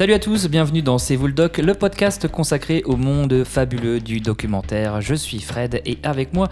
Salut 0.00 0.14
à 0.14 0.18
tous, 0.18 0.48
bienvenue 0.48 0.80
dans 0.80 0.96
C'est 0.96 1.14
vous 1.14 1.26
le 1.26 1.34
doc, 1.34 1.58
le 1.58 1.74
podcast 1.74 2.26
consacré 2.26 2.82
au 2.86 2.96
monde 2.96 3.44
fabuleux 3.44 4.00
du 4.00 4.20
documentaire. 4.20 5.02
Je 5.02 5.14
suis 5.14 5.42
Fred 5.42 5.82
et 5.84 5.98
avec 6.02 6.32
moi 6.32 6.48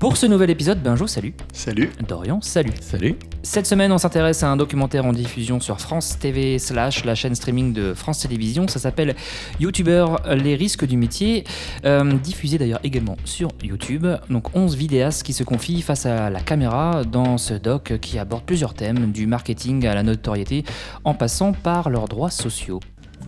pour 0.00 0.16
ce 0.16 0.26
nouvel 0.26 0.50
épisode, 0.50 0.82
Benjo, 0.82 1.06
salut. 1.06 1.32
Salut. 1.52 1.90
Dorian, 2.08 2.40
salut. 2.40 2.72
Salut. 2.80 3.14
Cette 3.44 3.66
semaine, 3.66 3.92
on 3.92 3.98
s'intéresse 3.98 4.42
à 4.42 4.50
un 4.50 4.56
documentaire 4.56 5.06
en 5.06 5.12
diffusion 5.12 5.60
sur 5.60 5.80
France 5.80 6.18
TV 6.18 6.58
slash 6.58 7.04
la 7.04 7.14
chaîne 7.14 7.36
streaming 7.36 7.72
de 7.72 7.94
France 7.94 8.18
Télévisions. 8.18 8.66
Ça 8.66 8.80
s'appelle 8.80 9.14
YouTuber, 9.60 10.06
les 10.26 10.56
risques 10.56 10.84
du 10.84 10.96
métier, 10.96 11.44
euh, 11.84 12.12
diffusé 12.14 12.58
d'ailleurs 12.58 12.80
également 12.82 13.16
sur 13.24 13.50
YouTube. 13.62 14.04
Donc 14.30 14.56
11 14.56 14.74
vidéastes 14.74 15.22
qui 15.22 15.32
se 15.32 15.44
confient 15.44 15.80
face 15.82 16.06
à 16.06 16.28
la 16.28 16.40
caméra 16.40 17.04
dans 17.04 17.38
ce 17.38 17.54
doc 17.54 17.98
qui 18.00 18.18
aborde 18.18 18.42
plusieurs 18.42 18.74
thèmes, 18.74 19.12
du 19.12 19.28
marketing 19.28 19.86
à 19.86 19.94
la 19.94 20.02
notoriété, 20.02 20.64
en 21.04 21.14
passant 21.14 21.52
par 21.52 21.88
leurs 21.88 22.08
droits 22.08 22.30
sociaux 22.30 22.79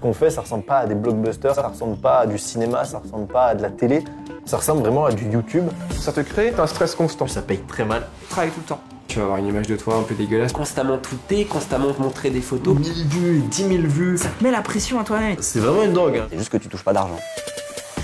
qu'on 0.03 0.13
fait, 0.13 0.31
ça 0.31 0.43
ressemble 0.43 0.65
pas 0.65 0.79
à 0.79 0.87
des 0.87 0.95
blockbusters, 0.95 1.55
ça 1.55 1.69
ressemble 1.69 1.97
pas 1.97 2.19
à 2.19 2.27
du 2.27 2.37
cinéma, 2.37 2.85
ça 2.85 2.99
ressemble 2.99 3.27
pas 3.27 3.47
à 3.47 3.55
de 3.55 3.63
la 3.63 3.71
télé, 3.71 4.05
ça 4.45 4.59
ressemble 4.59 4.81
vraiment 4.81 5.07
à 5.07 5.13
du 5.13 5.25
YouTube. 5.31 5.65
Ça 5.99 6.13
te 6.13 6.21
crée 6.21 6.53
un 6.59 6.67
stress 6.67 6.95
constant. 6.95 7.27
Ça 7.27 7.41
paye 7.41 7.61
très 7.61 7.85
mal. 7.85 8.07
Travaille 8.29 8.51
tout 8.51 8.61
le 8.61 8.67
temps. 8.67 8.81
Tu 9.07 9.19
vas 9.19 9.25
avoir 9.25 9.39
une 9.39 9.47
image 9.47 9.69
de 9.69 9.77
toi 9.77 9.97
un 9.97 10.03
peu 10.03 10.15
dégueulasse. 10.15 10.53
Constamment 10.53 10.99
tweeter, 10.99 11.45
constamment 11.45 11.89
montrer 11.99 12.31
des 12.31 12.41
photos. 12.41 12.77
1000 12.77 13.09
vues, 13.09 13.41
10 13.41 13.69
000 13.69 13.83
vues. 13.85 14.19
Ça 14.19 14.29
te 14.29 14.43
met 14.43 14.51
la 14.51 14.63
pression 14.63 14.99
à 14.99 15.05
toi-même. 15.05 15.37
C'est 15.41 15.61
vraiment 15.61 15.83
une 15.83 15.93
drogue. 15.93 16.17
Hein. 16.17 16.27
C'est 16.31 16.39
juste 16.39 16.51
que 16.51 16.57
tu 16.57 16.69
touches 16.69 16.85
pas 16.85 16.93
d'argent. 16.93 17.19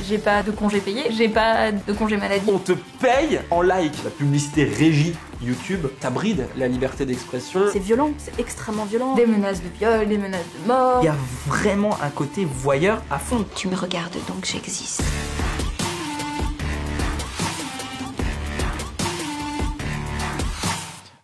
J'ai 0.08 0.18
pas 0.18 0.42
de 0.42 0.52
congé 0.52 0.80
payé, 0.80 1.04
j'ai 1.10 1.28
pas 1.28 1.70
de 1.70 1.92
congé 1.92 2.16
maladie. 2.16 2.48
On 2.48 2.58
te 2.58 2.72
paye 3.00 3.40
en 3.50 3.60
like. 3.60 3.92
La 4.04 4.10
publicité 4.10 4.64
régie 4.64 5.14
YouTube. 5.42 5.86
Ça 6.00 6.10
bride 6.10 6.46
la 6.56 6.68
liberté 6.68 7.06
d'expression. 7.06 7.60
C'est 7.72 7.78
violent, 7.78 8.10
c'est 8.18 8.38
extrêmement 8.38 8.84
violent. 8.84 9.14
Des 9.14 9.26
menaces 9.26 9.62
de 9.62 9.68
viol, 9.78 10.08
des 10.08 10.18
menaces 10.18 10.46
de 10.60 10.66
mort. 10.66 10.98
Il 11.02 11.06
y 11.06 11.08
a 11.08 11.16
vraiment 11.46 11.96
un 12.02 12.10
côté 12.10 12.44
voyeur 12.44 13.02
à 13.10 13.18
fond. 13.18 13.44
Tu 13.54 13.68
me 13.68 13.76
regardes 13.76 14.16
donc 14.26 14.44
j'existe. 14.44 15.02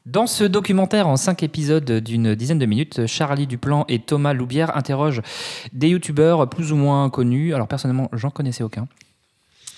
Dans 0.06 0.28
ce 0.28 0.44
documentaire 0.44 1.08
en 1.08 1.16
5 1.16 1.42
épisodes 1.42 1.90
d'une 1.90 2.36
dizaine 2.36 2.60
de 2.60 2.66
minutes, 2.66 3.06
Charlie 3.06 3.48
Duplan 3.48 3.84
et 3.88 3.98
Thomas 3.98 4.32
Loubière 4.32 4.76
interrogent 4.76 5.22
des 5.72 5.88
youtubeurs 5.88 6.48
plus 6.48 6.70
ou 6.70 6.76
moins 6.76 7.10
connus. 7.10 7.52
Alors 7.52 7.66
personnellement, 7.66 8.08
j'en 8.12 8.30
connaissais 8.30 8.62
aucun. 8.62 8.86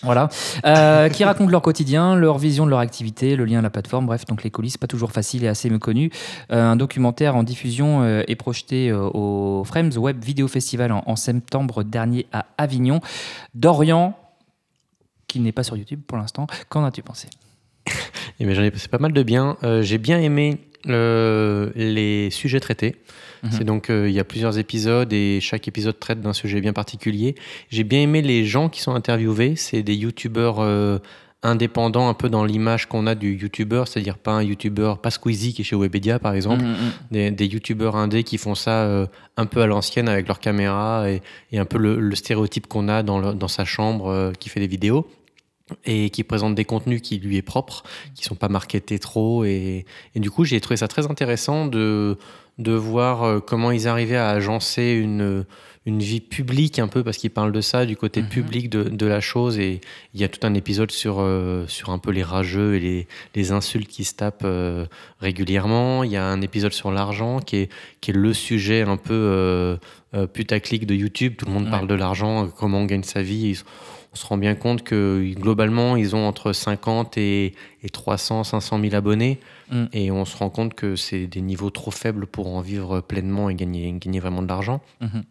Voilà, 0.07 0.29
euh, 0.65 1.09
qui 1.09 1.25
racontent 1.25 1.51
leur 1.51 1.63
quotidien, 1.63 2.15
leur 2.15 2.39
vision 2.39 2.65
de 2.65 2.71
leur 2.71 2.79
activité, 2.79 3.35
le 3.35 3.45
lien 3.45 3.59
à 3.59 3.63
la 3.63 3.71
plateforme, 3.71 4.07
bref, 4.07 4.25
donc 4.25 4.45
les 4.45 4.53
coulisses, 4.53 4.79
pas 4.79 4.87
toujours 4.87 5.11
facile 5.11 5.43
et 5.43 5.49
assez 5.49 5.69
méconnu. 5.69 6.13
Euh, 6.53 6.63
un 6.63 6.77
documentaire 6.77 7.35
en 7.35 7.43
diffusion 7.43 8.05
euh, 8.05 8.23
est 8.29 8.37
projeté 8.37 8.93
au 8.93 9.65
Frames 9.67 9.91
Web 9.97 10.25
Video 10.25 10.47
Festival 10.47 10.93
en, 10.93 11.17
septembre 11.17 11.83
dernier 11.83 12.27
à 12.33 12.47
Avignon. 12.57 13.01
Dorian, 13.55 14.17
qui 15.27 15.41
n'est 15.41 15.51
pas 15.51 15.65
sur 15.65 15.77
YouTube 15.77 16.03
pour 16.07 16.19
l'instant, 16.19 16.47
qu'en 16.69 16.85
as-tu 16.85 17.03
pensé? 17.03 17.29
Eh 18.39 18.55
j'en 18.55 18.63
ai 18.63 18.71
passé 18.71 18.87
pas 18.89 18.99
mal 18.99 19.13
de 19.13 19.23
bien. 19.23 19.57
J'ai 19.81 19.99
bien 19.99 20.21
aimé 20.21 20.61
euh, 20.93 21.71
les 21.75 22.31
sujets 22.31 22.61
traités. 22.61 22.97
Mhm. 23.43 23.51
C'est 23.53 23.65
donc, 23.65 23.91
euh, 23.91 24.09
il 24.09 24.15
y 24.15 24.21
a 24.21 24.25
plusieurs 24.25 24.59
épisodes 24.59 25.13
et 25.13 25.41
chaque 25.41 25.69
épisode 25.69 25.99
traite 26.01 26.21
d'un 26.21 26.33
sujet 26.33 26.61
bien 26.61 26.73
particulier. 26.73 27.35
J'ai 27.71 27.85
bien 27.85 28.01
aimé 28.01 28.23
les 28.23 28.45
gens 28.45 28.69
qui 28.69 28.81
sont 28.81 28.95
interviewés. 28.95 29.55
C'est 29.57 29.83
des 29.83 29.95
youtubeurs 29.95 30.57
euh, 30.61 30.99
indépendants, 31.43 32.09
un 32.09 32.15
peu 32.15 32.29
dans 32.29 32.45
l'image 32.45 32.87
qu'on 32.87 33.07
a 33.07 33.15
du 33.15 33.35
youtubeur, 33.37 33.87
c'est-à-dire 33.87 34.17
pas 34.19 34.33
un 34.33 34.43
youtubeur, 34.43 34.99
pas 35.01 35.11
Squeezie 35.11 35.53
qui 35.53 35.63
est 35.63 35.65
chez 35.65 35.77
Webedia 35.77 36.19
par 36.19 36.35
exemple, 36.35 36.65
Mhm, 36.65 36.71
mhm. 36.71 36.77
des, 37.13 37.31
des 37.31 37.47
youtubeurs 37.47 37.95
indés 37.95 38.25
qui 38.25 38.39
font 38.39 38.55
ça 38.55 38.85
euh, 38.85 39.07
un 39.37 39.47
peu 39.47 39.61
à 39.61 39.67
l'ancienne 39.67 40.09
avec 40.09 40.27
leur 40.27 40.41
caméra 40.41 41.09
et, 41.11 41.21
et 41.53 41.59
un 41.59 41.65
peu 41.67 41.79
le, 41.79 42.01
le 42.01 42.15
stéréotype 42.17 42.67
qu'on 42.67 42.89
a 42.89 43.03
dans, 43.03 43.19
le- 43.21 43.35
dans 43.35 43.49
sa 43.49 43.65
chambre 43.65 44.33
qui 44.41 44.49
fait 44.49 44.61
des 44.61 44.67
vidéos 44.67 45.07
et 45.85 46.11
qui 46.11 46.23
présente 46.25 46.55
des 46.55 46.65
contenus 46.65 47.01
qui 47.03 47.19
lui 47.19 47.37
est 47.37 47.43
propre, 47.43 47.83
qui 48.15 48.25
sont 48.25 48.35
pas 48.35 48.49
marketés 48.49 48.99
trop. 48.99 49.45
Et, 49.45 49.85
du 50.15 50.31
coup 50.31 50.45
j'ai 50.45 50.61
trouvé 50.61 50.77
ça 50.77 50.89
très 50.89 51.07
intéressant 51.07 51.67
de 51.67 52.19
de 52.59 52.73
voir 52.73 53.23
euh, 53.25 53.41
comment 53.41 53.71
ils 53.71 53.87
arrivaient 53.87 54.17
à 54.17 54.31
agencer 54.31 54.93
une 54.93 55.45
une 55.87 56.01
vie 56.01 56.21
publique 56.21 56.79
un 56.81 56.89
peu 56.89 57.03
parce 57.05 57.17
qu'ils 57.17 57.31
parlent 57.31 57.53
de 57.53 57.61
ça 57.61 57.87
du 57.87 57.97
côté 57.97 58.21
Mhm. 58.23 58.29
public 58.29 58.69
de, 58.71 58.83
de 58.85 59.07
la 59.07 59.21
chose 59.21 59.59
et 59.59 59.81
il 60.15 60.21
y 60.21 60.25
a 60.25 60.29
tout 60.29 60.45
un 60.45 60.53
épisode 60.55 60.91
sur 60.91 61.17
euh, 61.21 61.65
sur 61.69 61.91
un 61.91 61.99
peu 61.99 62.11
les 62.11 62.25
rageux 62.25 62.75
et 62.75 62.81
les, 62.81 63.07
les 63.37 63.53
insultes 63.53 63.89
qui 63.89 64.03
se 64.05 64.15
tapent 64.15 64.43
euh, 64.45 64.87
régulièrement 65.21 66.03
il 66.05 66.11
y 66.11 66.17
a 66.17 66.25
un 66.27 66.41
épisode 66.41 66.73
sur 66.73 66.91
l'argent 66.91 67.39
qui 67.41 67.57
est 67.57 67.69
qui 68.01 68.11
est 68.11 68.15
le 68.15 68.33
sujet 68.35 68.83
un 68.83 68.97
peu 68.97 69.15
euh, 69.15 69.77
putaclic 70.33 70.87
de 70.87 70.95
YouTube 70.95 71.35
tout 71.37 71.47
le 71.47 71.53
monde 71.53 71.65
Ouais. 71.65 71.71
parle 71.71 71.87
de 71.87 71.95
l'argent 71.95 72.49
comment 72.49 72.79
on 72.81 72.85
gagne 72.87 73.03
sa 73.03 73.23
vie 73.23 73.51
Ils- 73.51 73.63
on 74.13 74.17
se 74.19 74.25
rend 74.27 74.39
bien 74.39 74.55
compte 74.55 74.83
que 74.83 75.35
globalement, 75.35 75.95
ils 75.95 76.17
ont 76.17 76.27
entre 76.27 76.55
50 76.55 77.19
et, 77.19 77.53
et 77.83 77.89
300, 77.91 78.45
500 78.45 78.81
000 78.81 78.95
abonnés. 78.95 79.39
Mm. 79.71 79.85
Et 79.93 80.11
on 80.11 80.25
se 80.25 80.35
rend 80.39 80.49
compte 80.49 80.73
que 80.73 80.97
c'est 80.97 81.27
des 81.27 81.43
niveaux 81.43 81.69
trop 81.69 81.91
faibles 81.91 82.27
pour 82.27 82.47
en 82.49 82.63
vivre 82.63 83.03
pleinement 83.03 83.51
et 83.51 83.55
gagner, 83.55 83.93
gagner 84.01 84.19
vraiment 84.21 84.41
de 84.41 84.49
l'argent. 84.49 84.81
Mhm. 85.03 85.23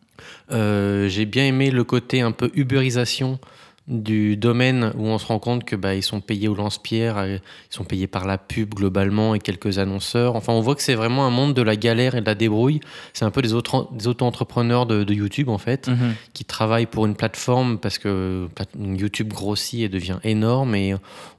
J'ai 0.50 1.26
bien 1.26 1.46
aimé 1.46 1.72
le 1.72 1.84
côté 1.84 2.22
un 2.22 2.32
peu 2.32 2.52
uberisation 2.56 3.40
du 3.88 4.36
domaine 4.36 4.92
où 4.98 5.06
on 5.06 5.20
se 5.20 5.28
rend 5.28 5.38
compte 5.38 5.64
que 5.64 5.76
bah, 5.76 5.94
ils 5.94 6.02
sont 6.02 6.20
payés 6.20 6.48
au 6.48 6.56
lance-pierre, 6.56 7.20
euh, 7.20 7.38
ils 7.38 7.76
sont 7.76 7.84
payés 7.84 8.08
par 8.08 8.26
la 8.26 8.40
pub 8.40 8.74
globalement 8.74 9.36
et 9.36 9.40
quelques 9.40 9.78
annonceurs. 9.78 10.36
Enfin, 10.36 10.54
on 10.54 10.62
voit 10.62 10.74
que 10.74 10.82
c'est 10.82 10.96
vraiment 10.96 11.28
un 11.28 11.30
monde 11.30 11.54
de 11.54 11.62
la 11.62 11.76
galère 11.76 12.16
et 12.16 12.22
de 12.22 12.26
la 12.26 12.34
débrouille. 12.34 12.80
C'est 13.14 13.26
un 13.26 13.30
peu 13.30 13.44
des 13.44 13.54
auto- 13.54 13.88
des 13.92 14.08
auto-entrepreneurs 14.08 14.88
de, 14.88 15.04
de 15.04 15.14
YouTube 15.14 15.50
en 15.50 15.60
fait 15.60 15.88
Mhm. 15.88 16.16
qui 16.34 16.46
travaillent 16.46 16.88
pour 16.88 17.06
une 17.06 17.14
plateforme 17.16 17.78
parce 17.78 18.00
que 18.00 18.48
plat- 18.56 18.66
YouTube 18.76 19.28
grossit 19.32 19.82
et 19.82 19.90
devient 19.90 20.18
énorme 20.24 20.74
et 20.74 20.96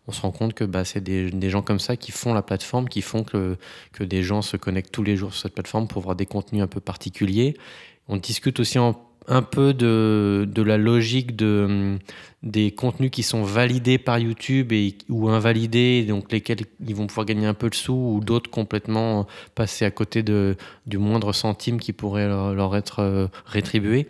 on 0.07 0.13
se 0.13 0.21
rend 0.21 0.31
compte 0.31 0.55
que 0.55 0.63
bah, 0.63 0.85
c'est 0.85 1.03
des, 1.03 1.33
des 1.33 1.51
gens 1.51 1.63
comme 1.63 1.81
ça 1.81 1.97
qui 1.97 2.13
font 2.13 2.33
la 2.33 2.43
plateforme, 2.43 2.89
qui 2.89 3.03
font 3.03 3.25
que, 3.25 3.57
que 3.93 4.05
des 4.05 4.23
gens 4.23 4.41
se 4.41 4.57
connectent 4.57 4.93
tous 4.93 5.03
les 5.03 5.17
jours 5.17 5.33
sur 5.33 5.43
cette 5.43 5.55
plateforme 5.55 5.89
pour 5.89 6.01
voir 6.01 6.15
des 6.15 6.27
contenus 6.27 6.63
un 6.63 6.69
peu 6.69 6.79
particuliers. 6.79 7.57
On 8.09 8.17
discute 8.17 8.61
aussi 8.61 8.79
un 8.79 9.43
peu 9.43 9.75
de, 9.75 10.63
la 10.63 10.77
logique 10.77 11.37
de, 11.37 11.65
hum, 11.67 11.99
des 12.43 12.71
contenus 12.71 13.11
qui 13.11 13.23
sont 13.23 13.43
validés 13.43 13.99
par 13.99 14.19
YouTube 14.19 14.73
et, 14.73 14.97
ou 15.09 15.29
invalidés, 15.29 16.05
donc 16.05 16.31
lesquels 16.31 16.61
ils 16.87 16.95
vont 16.95 17.07
pouvoir 17.07 17.27
gagner 17.27 17.47
un 17.47 17.55
peu 17.55 17.69
de 17.69 17.75
sous, 17.75 17.93
ou 17.93 18.21
d'autres 18.21 18.51
complètement 18.51 19.27
passer 19.55 19.85
à 19.85 19.91
côté 19.91 20.23
de, 20.23 20.57
du 20.87 20.99
moindre 20.99 21.33
centime 21.33 21.81
qui 21.81 21.93
pourrait 21.93 22.29
leur, 22.29 22.77
être 22.77 23.01
euh, 23.01 23.27
rétribué. 23.47 24.09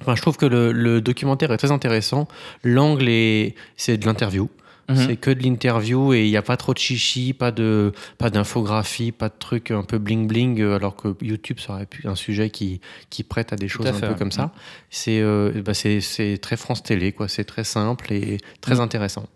Enfin, 0.00 0.14
je 0.14 0.22
trouve 0.22 0.36
que 0.36 0.46
le, 0.46 0.72
le 0.72 1.00
documentaire 1.00 1.52
est 1.52 1.58
très 1.58 1.70
intéressant. 1.70 2.26
L'angle 2.64 3.08
est, 3.08 3.54
c'est 3.76 3.98
de 3.98 4.06
l'interview. 4.06 4.48
Mhm. 4.88 4.96
C'est 4.96 5.16
que 5.16 5.30
de 5.30 5.42
l'interview 5.42 6.12
et 6.12 6.24
il 6.24 6.30
n'y 6.30 6.36
a 6.36 6.42
pas 6.42 6.56
trop 6.56 6.74
de 6.74 6.78
chichi, 6.78 7.32
pas 7.32 7.50
de, 7.52 7.92
pas 8.18 8.30
d'infographie, 8.30 9.12
pas 9.12 9.28
de 9.28 9.34
trucs 9.38 9.70
un 9.70 9.84
peu 9.84 9.98
bling 9.98 10.26
bling, 10.26 10.60
euh, 10.60 10.76
alors 10.76 10.96
que 10.96 11.14
YouTube 11.22 11.58
ça 11.60 11.74
aurait 11.74 11.86
pu 11.86 12.06
un 12.08 12.14
sujet 12.16 12.50
qui, 12.50 12.80
qui 13.08 13.22
prête 13.22 13.52
à 13.52 13.56
des 13.56 13.68
choses 13.68 13.86
à 13.86 13.90
un 13.90 14.00
peu 14.00 14.14
comme 14.14 14.32
ça. 14.32 14.52
C'est, 14.90 15.20
euh, 15.20 15.62
bah, 15.64 15.74
c'est, 15.74 16.00
c'est 16.00 16.38
très 16.38 16.56
France 16.56 16.82
Télé, 16.82 17.12
quoi. 17.12 17.28
C'est 17.28 17.44
très 17.44 17.64
simple 17.64 18.12
et 18.12 18.38
très 18.60 18.74
Mhm. 18.74 18.80
intéressant. 18.80 19.26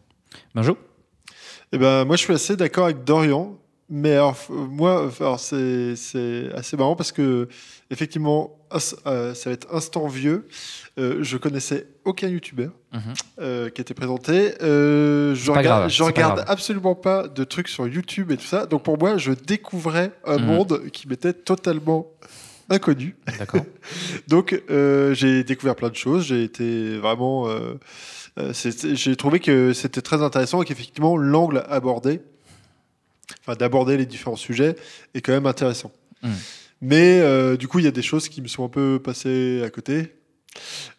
Benjo 0.54 0.76
Eh 1.72 1.78
ben, 1.78 2.04
moi, 2.04 2.16
je 2.16 2.22
suis 2.22 2.32
assez 2.34 2.56
d'accord 2.56 2.84
avec 2.86 3.04
Dorian. 3.04 3.56
Mais 3.88 4.12
alors, 4.14 4.34
f- 4.34 4.50
moi, 4.52 5.10
alors, 5.20 5.38
c'est 5.38 5.94
assez 6.54 6.76
marrant 6.76 6.96
parce 6.96 7.12
que, 7.12 7.48
effectivement, 7.90 8.58
euh, 9.06 9.32
ça 9.34 9.50
va 9.50 9.54
être 9.54 9.72
instant 9.72 10.08
vieux. 10.08 10.48
Euh, 10.98 11.18
je 11.22 11.36
connaissais 11.36 11.86
aucun 12.04 12.26
youtubeur 12.28 12.72
Mhm. 12.92 13.00
euh, 13.40 13.68
qui 13.70 13.80
était 13.80 13.94
présenté. 13.94 14.54
Euh, 14.62 15.34
je 15.36 15.50
regarde, 15.52 15.64
grave, 15.66 15.90
je 15.90 15.98
pas 16.00 16.04
regarde 16.06 16.44
absolument 16.48 16.94
pas 16.96 17.28
de 17.28 17.44
trucs 17.44 17.68
sur 17.68 17.86
YouTube 17.86 18.32
et 18.32 18.36
tout 18.36 18.44
ça. 18.46 18.66
Donc, 18.66 18.82
pour 18.82 18.98
moi, 18.98 19.18
je 19.18 19.30
découvrais 19.32 20.10
un 20.24 20.38
Mhm. 20.38 20.44
monde 20.44 20.82
qui 20.92 21.06
m'était 21.06 21.32
totalement 21.32 22.08
inconnu. 22.68 23.14
D'accord. 23.38 23.64
Donc, 24.28 24.60
euh, 24.68 25.14
j'ai 25.14 25.44
découvert 25.44 25.76
plein 25.76 25.90
de 25.90 25.94
choses. 25.96 26.24
J'ai 26.24 26.42
été 26.42 26.96
vraiment. 26.98 27.48
euh, 27.48 27.74
euh, 28.38 28.52
j'ai 28.52 29.14
trouvé 29.16 29.38
que 29.38 29.72
c'était 29.72 30.02
très 30.02 30.22
intéressant 30.22 30.60
et 30.60 30.64
qu'effectivement, 30.64 31.16
l'angle 31.16 31.64
abordé, 31.68 32.20
enfin, 33.42 33.56
d'aborder 33.56 33.96
les 33.96 34.06
différents 34.06 34.36
sujets, 34.36 34.76
est 35.14 35.20
quand 35.20 35.32
même 35.32 35.46
intéressant. 35.46 35.90
Mm. 36.22 36.28
Mais 36.82 37.20
euh, 37.20 37.56
du 37.56 37.68
coup, 37.68 37.78
il 37.78 37.84
y 37.84 37.88
a 37.88 37.92
des 37.92 38.02
choses 38.02 38.28
qui 38.28 38.42
me 38.42 38.48
sont 38.48 38.64
un 38.64 38.68
peu 38.68 38.98
passées 39.02 39.62
à 39.64 39.70
côté. 39.70 40.12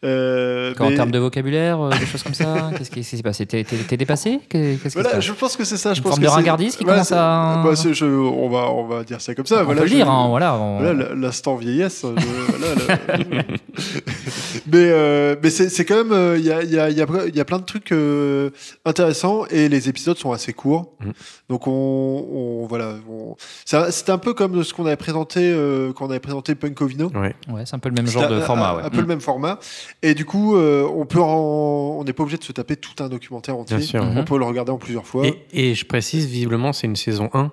Euh, 0.03 0.75
En 0.79 0.93
termes 0.93 1.09
de 1.09 1.17
vocabulaire, 1.17 1.81
euh, 1.81 1.89
des 1.97 2.05
choses 2.05 2.21
comme 2.21 2.35
ça 2.35 2.69
Qu'est-ce 2.77 2.91
qui 2.91 3.03
s'est 3.03 3.23
passé? 3.23 3.47
T'es 3.47 3.63
dépassé? 3.97 4.39
Qu'est-ce 4.49 4.93
Voilà, 4.93 5.09
passe? 5.15 5.25
je 5.25 5.33
pense 5.33 5.57
que 5.57 5.63
c'est 5.63 5.77
ça. 5.77 5.93
Je 5.95 5.97
Une 5.99 6.03
pense 6.03 6.11
forme 6.11 6.21
que 6.21 6.25
de 6.25 6.29
c'est- 6.29 6.35
ringardise 6.35 6.75
qui 6.75 6.83
voilà, 6.83 6.97
commence 6.99 7.11
à- 7.11 7.63
bah, 7.63 7.91
je- 7.91 8.05
on, 8.05 8.49
va, 8.49 8.69
on 8.71 8.85
va 8.85 9.03
dire 9.03 9.19
ça 9.19 9.33
comme 9.33 9.47
ça. 9.47 9.61
On 9.61 9.65
voilà, 9.65 9.81
peut 9.81 9.85
le 9.87 9.91
je- 9.91 9.95
dire, 9.95 10.09
hein, 10.11 10.27
voilà. 10.29 10.55
on- 10.59 10.77
Voilà, 10.79 10.91
l- 10.91 11.19
l'instant 11.19 11.55
vieillesse. 11.55 12.05
je- 12.05 13.23
le- 13.23 13.43
Mais, 14.67 14.89
euh, 14.91 15.35
mais 15.41 15.49
c'est 15.49 15.85
quand 15.85 15.95
même. 15.95 16.11
euh, 16.11 16.37
Il 16.37 16.45
y, 16.45 16.51
a, 16.51 16.61
il 16.63 16.69
y, 16.71 16.79
a, 16.79 16.89
il 16.89 16.97
y, 16.97 17.01
a, 17.01 17.07
il 17.27 17.35
y 17.35 17.39
a 17.39 17.45
plein 17.45 17.59
de 17.59 17.63
trucs 17.63 17.91
euh, 17.91 18.49
intéressants 18.85 19.45
et 19.47 19.69
les 19.69 19.89
épisodes 19.89 20.17
sont 20.17 20.31
assez 20.31 20.53
courts. 20.53 20.93
Mhm. 21.01 21.13
Donc, 21.49 21.67
on, 21.67 21.71
on- 21.71 22.67
voilà. 22.67 22.95
on- 23.09 23.35
c'est 23.65 24.09
un- 24.09 24.17
peu 24.17 24.33
comme 24.33 24.63
ce 24.63 24.73
qu'on 24.73 24.85
avait 24.85 24.95
présenté 24.97 25.39
euh, 25.43 25.93
quand 25.93 26.05
on 26.07 26.09
avait 26.09 26.19
présenté 26.19 26.55
Punkovino. 26.55 27.09
Ouais. 27.15 27.35
Ouais, 27.49 27.65
c'est 27.65 27.75
un 27.75 27.79
peu 27.79 27.89
le 27.89 27.95
même 27.95 28.07
genre 28.07 28.27
de 28.27 28.39
format. 28.41 28.69
Un, 28.71 28.77
ouais. 28.77 28.83
un 28.83 28.89
peu 28.89 28.97
le 28.97 29.03
Mm. 29.03 29.07
même 29.07 29.21
format. 29.21 29.59
Et 30.01 30.13
du 30.13 30.25
coup, 30.25 30.55
euh, 30.55 30.87
on 30.93 31.05
peut 31.05 31.21
en- 31.21 31.97
on 31.99 32.03
n'est 32.03 32.13
pas 32.13 32.23
obligé 32.23 32.37
de 32.37 32.43
se 32.43 32.51
taper 32.51 32.75
tout 32.75 33.01
un 33.03 33.09
documentaire 33.09 33.57
entier. 33.57 33.77
Bien 33.77 33.85
sûr. 33.85 34.03
Mhm. 34.03 34.17
On 34.17 34.23
peut 34.25 34.37
le 34.37 34.45
regarder 34.45 34.71
en 34.71 34.77
plusieurs 34.77 35.05
fois. 35.07 35.25
Et, 35.27 35.37
et 35.53 35.75
je 35.75 35.85
précise, 35.85 36.25
visiblement, 36.25 36.73
c'est 36.73 36.87
une 36.87 36.95
saison 36.95 37.29
1. 37.33 37.51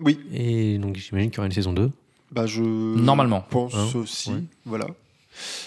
Oui. 0.00 0.18
Et 0.34 0.78
donc 0.78 0.96
j'imagine 0.96 1.30
qu'il 1.30 1.38
y 1.38 1.40
aura 1.40 1.46
une 1.46 1.52
saison 1.52 1.72
2. 1.72 1.90
Bah, 2.32 2.44
je 2.46 2.60
Normalement. 2.60 3.44
pense 3.48 3.74
Hein, 3.74 3.86
aussi. 3.98 4.30
ouais. 4.30 4.42
Voilà. 4.66 4.86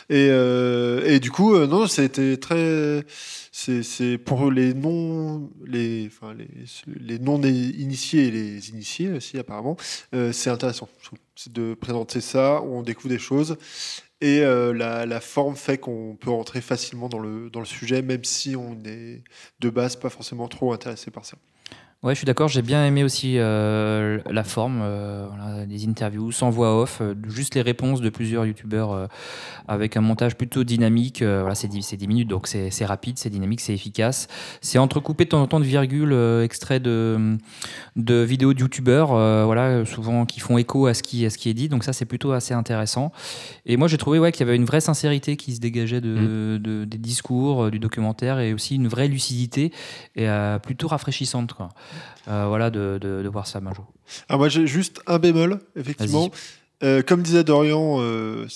Et, 0.09 0.27
euh, 0.31 1.05
et 1.05 1.19
du 1.19 1.31
coup, 1.31 1.55
euh, 1.55 1.67
non, 1.67 1.87
c'était 1.87 2.37
très. 2.37 3.03
C'est 3.51 4.17
pour 4.17 4.51
les 4.51 4.73
non, 4.73 5.49
les, 5.65 6.07
enfin 6.07 6.33
les, 6.33 6.47
les 6.99 7.19
non 7.19 7.41
initiés 7.41 8.27
et 8.27 8.31
les 8.31 8.69
initiés 8.69 9.09
aussi 9.11 9.37
apparemment. 9.37 9.75
euh, 10.13 10.31
c'est 10.31 10.49
intéressant. 10.49 10.87
de 11.47 11.73
présenter 11.73 12.21
ça, 12.21 12.61
on 12.63 12.81
découvre 12.83 13.09
des 13.09 13.19
choses. 13.19 13.57
Et 14.21 14.41
la, 14.41 15.05
la 15.05 15.19
forme 15.21 15.55
fait 15.55 15.77
qu'on 15.77 16.17
peut 16.19 16.29
rentrer 16.29 16.59
facilement 16.61 17.07
dans 17.07 17.19
le, 17.19 17.49
dans 17.49 17.61
le 17.61 17.65
sujet, 17.65 18.01
même 18.01 18.25
si 18.25 18.55
on 18.55 18.77
est 18.85 19.23
de 19.61 19.69
base 19.69 19.95
pas 19.95 20.09
forcément 20.09 20.49
trop 20.49 20.73
intéressé 20.73 21.09
par 21.09 21.25
ça. 21.25 21.37
Ouais, 22.01 22.13
je 22.13 22.19
suis 22.19 22.25
d'accord. 22.25 22.47
J'ai 22.47 22.61
bien 22.61 22.85
aimé 22.85 23.03
aussi 23.03 23.33
euh, 23.37 24.19
la 24.31 24.45
forme, 24.45 24.79
euh, 24.81 25.27
voilà, 25.27 25.65
des 25.65 25.85
interviews 25.85 26.31
sans 26.31 26.49
voix 26.49 26.79
off, 26.81 26.99
euh, 27.01 27.13
juste 27.27 27.55
les 27.55 27.61
réponses 27.61 27.99
de 27.99 28.07
plusieurs 28.09 28.45
youtubeurs 28.45 29.09
avec 29.67 29.97
un 29.97 30.01
montage 30.01 30.35
plutôt 30.37 30.63
dynamique. 30.63 31.21
voilà, 31.21 31.55
c'est 31.55 31.67
10, 31.67 31.81
c'est 31.83 31.97
10 31.97 32.07
minutes, 32.07 32.29
donc 32.29 32.47
c'est 32.47 32.85
rapide, 32.85 33.19
c'est 33.19 33.29
dynamique, 33.29 33.59
c'est 33.59 33.73
efficace. 33.73 34.27
C'est 34.61 34.77
entrecoupé 34.77 35.25
de 35.25 35.29
temps 35.31 35.41
en 35.41 35.47
temps 35.47 35.59
de 35.59 35.65
virgules, 35.65 36.13
extraits 36.41 36.81
de, 36.81 37.37
de 37.97 38.15
vidéos 38.23 38.53
de 38.53 38.61
youtubeurs, 38.61 39.09
voilà, 39.45 39.83
souvent 39.85 40.25
qui 40.25 40.39
font 40.39 40.57
écho 40.57 40.85
à 40.87 40.93
ce 40.93 41.03
qui, 41.03 41.25
à 41.25 41.29
ce 41.29 41.37
qui 41.37 41.49
est 41.49 41.53
dit. 41.53 41.67
Donc 41.67 41.83
ça, 41.83 41.91
c'est 41.91 42.05
plutôt 42.05 42.31
assez 42.31 42.53
intéressant. 42.53 43.11
Et 43.65 43.75
moi, 43.75 43.89
j'ai 43.89 43.97
trouvé 43.97 44.19
ouais, 44.19 44.31
qu'il 44.31 44.45
y 44.45 44.49
avait 44.49 44.55
une 44.55 44.65
vraie 44.65 44.81
sincérité 44.81 45.35
qui 45.35 45.53
se 45.53 45.59
dégageait 45.59 45.99
de, 46.01 46.57
de- 46.63 46.85
des 46.85 46.97
discours, 46.97 47.69
du 47.69 47.79
documentaire, 47.79 48.39
et 48.39 48.53
aussi 48.53 48.75
une 48.75 48.87
vraie 48.87 49.09
lucidité 49.09 49.73
et 50.15 50.27
plutôt 50.63 50.87
rafraîchissante. 50.87 51.51
Quoi. 51.53 51.67
Euh, 52.27 52.45
voilà, 52.47 52.69
de, 52.69 52.97
de, 53.01 53.21
de 53.23 53.29
voir 53.29 53.47
ça, 53.47 53.59
Majo. 53.59 53.83
Alors 54.27 54.39
moi 54.39 54.49
j'ai 54.49 54.67
juste 54.67 55.01
un 55.07 55.19
bémol, 55.19 55.59
effectivement. 55.75 56.29
Euh, 56.81 57.01
comme 57.01 57.21
disait 57.21 57.43
Dorian, 57.43 57.97
euh, 57.99 58.47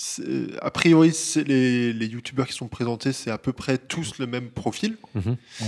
a 0.62 0.70
priori 0.70 1.12
les, 1.46 1.92
les 1.92 2.06
youtubeurs 2.06 2.46
qui 2.46 2.54
sont 2.54 2.68
présentés, 2.68 3.12
c'est 3.12 3.30
à 3.30 3.36
peu 3.36 3.52
près 3.52 3.76
tous 3.76 4.16
le 4.18 4.26
même 4.26 4.48
profil. 4.48 4.96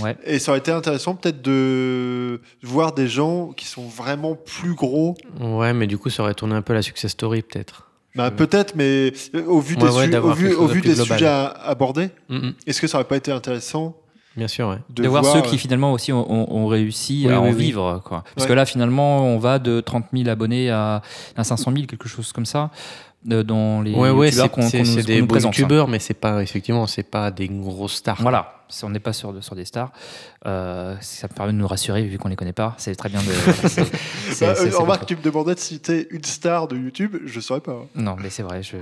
Ouais. 0.01 0.17
Et 0.25 0.39
ça 0.39 0.51
aurait 0.51 0.59
été 0.59 0.71
intéressant 0.71 1.13
peut-être 1.13 1.43
de 1.43 2.41
voir 2.63 2.93
des 2.93 3.07
gens 3.07 3.49
qui 3.49 3.67
sont 3.67 3.87
vraiment 3.87 4.33
plus 4.35 4.73
gros. 4.73 5.15
Ouais, 5.39 5.71
mais 5.73 5.85
du 5.85 5.99
coup, 5.99 6.09
ça 6.09 6.23
aurait 6.23 6.33
tourné 6.33 6.55
un 6.55 6.63
peu 6.63 6.73
la 6.73 6.81
success 6.81 7.11
story, 7.11 7.43
peut-être. 7.43 7.91
Bah, 8.15 8.31
peut-être, 8.31 8.73
mais 8.75 9.13
au 9.45 9.59
vu 9.59 9.75
Ouais, 9.75 9.81
des, 9.91 9.95
ouais, 9.95 10.05
su- 10.05 10.09
d'avoir 10.09 10.33
au 10.33 10.35
vu, 10.35 10.51
au 10.55 10.67
des 10.67 10.95
sujets 10.95 11.27
abordés, 11.27 12.09
Mhm. 12.29 12.55
est-ce 12.65 12.81
que 12.81 12.87
ça 12.87 12.97
aurait 12.97 13.07
pas 13.07 13.17
été 13.17 13.31
intéressant 13.31 13.95
Bien 14.37 14.47
sûr, 14.47 14.69
ouais. 14.69 14.77
de, 14.91 15.03
De, 15.03 15.07
voir, 15.09 15.25
ceux 15.25 15.41
qui 15.41 15.57
finalement 15.57 15.91
aussi 15.91 16.13
ont, 16.13 16.31
ont- 16.31 16.47
ont 16.55 16.67
réussi 16.67 17.23
Oui, 17.25 17.33
à 17.33 17.41
oui, 17.41 17.49
en 17.49 17.51
oui. 17.51 17.57
vivre. 17.57 18.01
Quoi. 18.05 18.23
Parce 18.35 18.45
Ouais. 18.45 18.49
que 18.49 18.53
là, 18.53 18.65
finalement, 18.65 19.21
on 19.25 19.39
va 19.39 19.57
de 19.59 19.81
30 19.81 20.05
000 20.13 20.29
abonnés 20.29 20.69
à, 20.69 21.01
à 21.35 21.43
500 21.43 21.71
000, 21.73 21.87
quelque 21.87 22.07
chose 22.07 22.31
comme 22.31 22.45
ça, 22.45 22.69
euh, 23.31 23.43
dans 23.43 23.81
les 23.81 23.93
Ouais, 23.93 24.11
ouais, 24.11 24.27
youtubeurs 24.29 24.49
c'est 24.69 25.03
des 25.05 25.19
nous 25.21 25.25
beaux 25.27 25.33
présente. 25.33 25.53
hein. 25.53 25.57
youtubeurs, 25.57 25.87
mais 25.87 25.99
c'est 25.99 26.13
pas, 26.13 26.41
effectivement, 26.43 26.85
c'est 26.87 27.03
pas 27.03 27.31
des 27.31 27.47
grosses 27.47 27.95
stars. 27.95 28.17
Voilà, 28.21 28.56
on 28.83 28.89
n'est 28.89 28.99
pas 28.99 29.13
sur, 29.13 29.33
sur 29.43 29.55
des 29.55 29.65
stars. 29.65 29.91
Euh, 30.45 30.95
ça 31.01 31.27
permet 31.27 31.51
de 31.53 31.57
nous 31.57 31.67
rassurer 31.67 32.03
vu 32.03 32.17
qu'on 32.17 32.27
les 32.29 32.35
connaît 32.35 32.53
pas. 32.53 32.75
C'est 32.77 32.95
très 32.95 33.09
bien 33.09 33.19
de. 33.21 33.27
Bah, 34.39 34.53
remarque, 34.79 35.05
tu 35.07 35.15
me 35.15 35.21
demandais 35.21 35.55
de 35.55 35.59
citer 35.59 36.07
une 36.11 36.23
star 36.23 36.67
de 36.67 36.75
YouTube, 36.77 37.15
je 37.25 37.39
saurais 37.39 37.59
pas. 37.61 37.71
hein. 37.71 37.85
Non, 37.95 38.15
mais 38.21 38.29
c'est 38.29 38.43
vrai. 38.43 38.61
Je... 38.61 38.77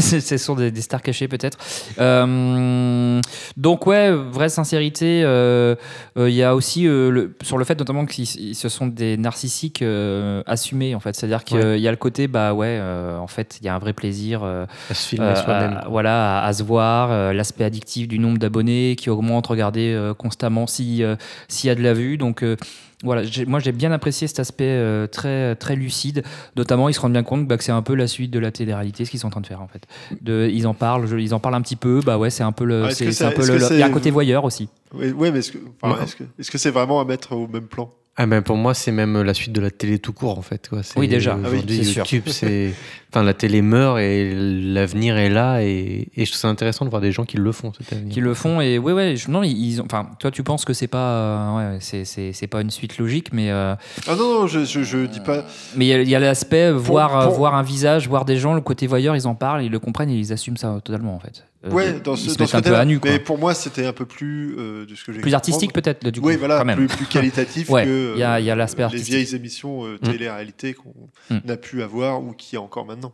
ce 0.00 0.36
sont 0.36 0.54
des, 0.54 0.70
des 0.70 0.82
stars 0.82 1.02
cachées 1.02 1.26
peut-être. 1.26 1.58
Euh, 1.98 3.20
donc 3.56 3.86
ouais, 3.86 4.12
vraie 4.12 4.48
sincérité. 4.48 5.22
euh, 5.24 5.74
euh, 6.16 6.28
Il 6.30 6.34
y 6.34 6.42
a 6.42 6.54
aussi 6.54 6.86
euh, 6.86 7.10
le, 7.10 7.34
sur 7.42 7.58
le 7.58 7.64
fait 7.64 7.78
notamment 7.78 8.04
que 8.06 8.12
ce 8.24 8.68
sont 8.68 8.86
des 8.86 9.16
narcissiques 9.16 9.82
euh, 9.82 10.42
assumés 10.46 10.94
en 10.94 11.00
fait. 11.00 11.14
C'est-à-dire 11.14 11.44
qu'il 11.44 11.54
Ouais. 11.58 11.80
y 11.80 11.86
a 11.88 11.90
le 11.90 11.96
côté 11.96 12.26
bah 12.28 12.52
ouais, 12.52 12.66
euh, 12.80 13.16
en 13.18 13.26
fait 13.28 13.58
il 13.60 13.66
y 13.66 13.68
a 13.68 13.74
un 13.74 13.78
vrai 13.78 13.92
plaisir. 13.92 14.42
euh, 14.42 14.66
À 14.90 14.94
se 14.94 15.08
filmer 15.08 15.26
euh, 15.26 15.34
soi-même. 15.36 15.76
à- 15.84 15.88
voilà, 15.88 16.40
à, 16.40 16.46
à 16.46 16.52
se 16.52 16.62
voir, 16.62 17.10
euh, 17.10 17.32
l'aspect 17.32 17.64
addictif 17.64 18.08
du 18.08 18.18
nombre 18.18 18.38
d'abonnés 18.38 18.96
qui 18.98 19.08
augmente, 19.14 19.46
regardez 19.46 19.92
euh, 19.92 20.12
constamment 20.14 20.66
si, 20.66 21.02
euh, 21.02 21.16
s'il 21.48 21.68
y 21.68 21.70
a 21.70 21.74
de 21.74 21.82
la 21.82 21.94
vue. 21.94 22.18
Donc 22.18 22.42
euh, 22.42 22.56
voilà, 23.02 23.22
moi 23.46 23.58
j'ai 23.60 23.72
bien 23.72 23.92
apprécié 23.92 24.26
cet 24.28 24.40
aspect 24.40 24.64
euh, 24.68 25.06
très, 25.06 25.54
très 25.56 25.76
lucide. 25.76 26.22
Notamment, 26.56 26.88
ils 26.88 26.94
se 26.94 27.00
rendent 27.00 27.12
bien 27.12 27.22
compte 27.22 27.46
bah, 27.46 27.56
que 27.58 27.64
c'est 27.64 27.72
un 27.72 27.82
peu 27.82 27.94
la 27.94 28.06
suite 28.06 28.30
de 28.30 28.38
la 28.38 28.50
télé-réalité, 28.50 29.04
ce 29.04 29.10
qu'ils 29.10 29.20
sont 29.20 29.26
en 29.26 29.30
train 29.30 29.40
de 29.40 29.46
faire 29.46 29.60
en 29.62 29.68
fait. 29.68 29.82
De, 30.22 30.48
ils 30.52 30.66
en 30.66 30.74
parlent, 30.74 31.06
je- 31.06 31.16
ils 31.18 31.34
en 31.34 31.40
parlent 31.40 31.54
un 31.56 31.60
petit 31.62 31.76
peu. 31.76 32.00
Bah 32.04 32.16
ouais, 32.18 32.30
c'est 32.30 32.42
un 32.44 32.52
peu 32.52 32.64
le, 32.64 32.84
Ah, 32.84 32.90
c'est, 32.90 33.06
un 33.24 33.30
peu 33.32 33.46
le- 33.46 33.72
il 33.72 33.78
y 33.78 33.82
a 33.82 33.86
un 33.86 33.90
côté 33.90 34.10
voyeur 34.10 34.44
aussi. 34.44 34.68
Ouais, 34.94 35.12
mais 35.30 35.38
est-ce 35.40 35.52
que 35.52 35.58
enfin, 35.82 35.96
Ouais. 35.98 36.04
est-ce 36.04 36.16
que 36.16 36.24
est-ce 36.38 36.50
que 36.50 36.58
c'est 36.58 36.70
vraiment 36.70 37.00
à 37.00 37.04
mettre 37.04 37.32
au 37.32 37.46
même 37.48 37.66
plan? 37.66 37.92
Ah 38.16 38.26
ben 38.26 38.42
pour 38.42 38.56
moi, 38.56 38.74
c'est 38.74 38.92
même 38.92 39.20
la 39.22 39.34
suite 39.34 39.52
de 39.52 39.60
la 39.60 39.70
télé 39.72 39.98
tout 39.98 40.12
court, 40.12 40.38
en 40.38 40.42
fait. 40.42 40.68
Quoi. 40.68 40.82
C'est- 40.84 40.98
Oui, 40.98 41.08
déjà. 41.08 41.36
Ah 41.44 41.48
oui. 41.50 41.62
YouTube, 41.66 42.24
c'est. 42.26 42.72
Enfin, 43.14 43.22
la 43.22 43.32
télé 43.32 43.62
meurt 43.62 44.00
et 44.00 44.34
l'avenir 44.34 45.16
est 45.16 45.28
là. 45.30 45.62
Et, 45.62 46.08
et 46.16 46.24
je 46.24 46.30
trouve 46.32 46.40
ça 46.40 46.48
intéressant 46.48 46.84
de 46.84 46.90
voir 46.90 47.00
des 47.00 47.12
gens 47.12 47.24
qui 47.24 47.36
le 47.36 47.52
font, 47.52 47.72
cet 47.78 47.92
avenir. 47.92 48.12
qui 48.12 48.20
le 48.20 48.34
font 48.34 48.60
et 48.60 48.76
ouais 48.76 48.92
ouais 48.92 49.14
je- 49.14 49.30
non 49.30 49.44
ils 49.44 49.80
ont 49.80 49.84
enfin 49.84 50.08
toi 50.18 50.32
tu 50.32 50.42
penses 50.42 50.64
que 50.64 50.72
c'est 50.72 50.88
pas 50.88 50.98
euh, 50.98 51.56
ouais 51.74 51.76
c'est, 51.78 52.04
c'est, 52.04 52.32
c'est 52.32 52.48
pas 52.48 52.60
une 52.60 52.72
suite 52.72 52.98
logique 52.98 53.28
mais 53.32 53.52
euh, 53.52 53.76
Ah 54.08 54.16
non, 54.16 54.40
non, 54.40 54.46
je, 54.48 54.64
je, 54.64 54.82
je 54.82 55.06
dis 55.06 55.20
pas. 55.20 55.44
Mais 55.76 55.84
il 55.86 55.88
y 55.90 55.92
a- 55.92 56.02
il 56.02 56.08
y 56.08 56.16
a, 56.16 56.18
l'aspect 56.18 56.72
voir, 56.72 57.16
euh, 57.20 57.26
pour- 57.26 57.34
voir 57.36 57.54
un 57.54 57.62
visage, 57.62 58.08
voir 58.08 58.24
des 58.24 58.36
gens, 58.36 58.52
le 58.54 58.60
côté 58.62 58.88
voyeur, 58.88 59.14
ils 59.14 59.28
en 59.28 59.36
parlent, 59.36 59.62
ils 59.62 59.70
le 59.70 59.78
comprennent 59.78 60.10
et 60.10 60.16
ils 60.18 60.32
assument 60.32 60.56
ça 60.56 60.80
totalement 60.84 61.14
en 61.14 61.20
fait. 61.20 61.44
Ouais, 61.70 61.98
dans 62.04 62.14
ce, 62.14 62.36
dans 62.36 62.46
ce 62.46 62.56
un 62.58 62.60
peu 62.60 62.74
à 62.76 62.84
nu 62.84 62.98
quoi. 62.98 63.10
Mais 63.10 63.18
pour 63.18 63.38
moi, 63.38 63.54
c'était 63.54 63.86
un 63.86 63.94
peu 63.94 64.04
plus 64.04 64.54
euh, 64.58 64.84
de 64.84 64.94
ce 64.94 65.02
que 65.02 65.12
j'ai 65.14 65.20
Plus 65.20 65.32
artistique 65.32 65.72
peut-être 65.72 66.06
du 66.10 66.20
coup. 66.20 66.26
Oui, 66.26 66.36
voilà, 66.36 66.58
quand 66.58 66.64
même. 66.66 66.76
plus, 66.76 66.88
plus 66.88 67.06
qualitatif 67.06 67.70
Ouais, 67.70 67.84
que 67.86 68.03
il 68.14 68.20
y 68.20 68.22
a- 68.22 68.40
il 68.40 68.46
y 68.46 68.50
a 68.50 68.52
euh, 68.52 68.56
l'aspect 68.56 68.86
les 68.92 68.98
vieilles 69.02 69.34
émissions 69.34 69.84
euh, 69.86 69.98
télé-réalité 69.98 70.74
qu'on 70.74 70.92
Mm. 71.30 71.50
a 71.50 71.56
pu 71.56 71.82
avoir 71.82 72.22
ou 72.22 72.32
qui 72.32 72.54
y 72.56 72.58
a 72.58 72.62
encore 72.62 72.84
maintenant. 72.86 73.12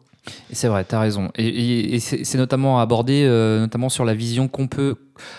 C'est 0.52 0.68
vrai, 0.68 0.84
t'as 0.84 1.00
raison. 1.00 1.30
Et, 1.36 1.46
et- 1.48 1.94
et 1.94 1.98
c'est 2.00 2.24
c'est 2.24 2.36
notamment 2.38 2.78
abordé, 2.80 3.24
euh, 3.24 3.60
notamment 3.60 3.88
sur 3.88 4.04
la 4.04 4.14
vision 4.14 4.48
qu'on 4.48 4.68
peut 4.68 4.96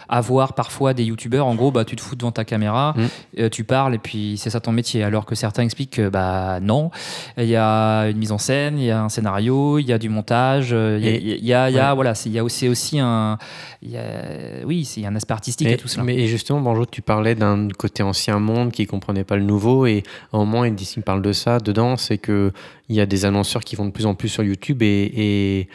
avoir 0.09 0.53
parfois 0.53 0.93
des 0.93 1.03
youtubeurs. 1.05 1.45
En 1.47 1.55
gros, 1.55 1.71
bah, 1.71 1.85
tu 1.85 1.95
te 1.95 2.01
fous 2.01 2.15
devant 2.15 2.31
ta 2.31 2.43
caméra, 2.45 2.93
Mm. 2.95 3.01
euh, 3.39 3.49
tu 3.49 3.63
parles 3.63 3.95
et 3.95 3.99
puis 3.99 4.35
c'est 4.37 4.49
ça 4.49 4.59
ton 4.59 4.71
métier. 4.71 5.03
Alors 5.03 5.25
que 5.25 5.35
certains 5.35 5.63
expliquent 5.63 5.91
que 5.93 6.09
bah 6.09 6.59
non, 6.61 6.91
il 7.37 7.45
y 7.45 7.55
a 7.55 8.03
une 8.09 8.17
mise 8.17 8.31
en 8.31 8.37
scène, 8.37 8.77
il 8.77 8.85
y 8.85 8.91
a 8.91 9.01
un 9.03 9.09
scénario, 9.09 9.77
il 9.79 9.85
y 9.87 9.93
a 9.93 9.97
du 9.97 10.09
montage, 10.09 10.69
euh, 10.73 10.99
il 11.01 11.45
y 11.45 11.53
a, 11.53 11.93
voilà, 11.93 12.13
il 12.25 12.31
y 12.31 12.39
a 12.39 12.43
aussi, 12.43 12.67
aussi 12.67 12.99
un, 12.99 13.37
il 13.81 13.91
y 13.91 13.97
a- 13.97 14.65
oui, 14.65 14.87
il 14.97 15.03
y 15.03 15.05
a 15.05 15.09
un 15.09 15.15
aspect 15.15 15.33
artistique 15.33 15.67
Et- 15.67 15.73
à 15.73 15.77
tout 15.77 15.87
cela. 15.87 16.03
Mais 16.03 16.15
et 16.15 16.27
justement, 16.27 16.61
Bonjour, 16.61 16.85
tu 16.89 17.01
parlais 17.01 17.33
d'un 17.35 17.67
côté 17.69 18.03
ancien 18.03 18.37
monde 18.39 18.71
qui 18.71 18.85
comprenait 18.85 19.23
pas 19.23 19.35
le 19.35 19.43
nouveau, 19.43 19.85
et 19.85 20.03
à 20.33 20.37
un 20.37 20.39
moment, 20.39 20.63
il 20.65 20.75
parle 21.03 21.21
de 21.21 21.31
ça 21.33 21.59
dedans, 21.59 21.97
c'est 21.97 22.17
que 22.17 22.51
il 22.89 22.95
y 22.95 23.01
a 23.01 23.05
des 23.05 23.23
annonceurs 23.25 23.63
qui 23.63 23.75
vont 23.75 23.85
de 23.85 23.91
plus 23.91 24.05
en 24.05 24.15
plus 24.15 24.27
sur 24.29 24.43
YouTube 24.43 24.81
et, 24.81 25.11
et, 25.15 25.69